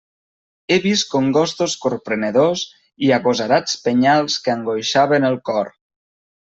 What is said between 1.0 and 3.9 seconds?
congostos corprenedors i agosarats